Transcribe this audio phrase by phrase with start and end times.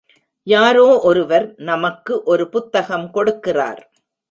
[0.47, 3.81] யாரோ ஒருவர் நமக்கு ஒரு புத்தகம் கொடுக்கிறார்.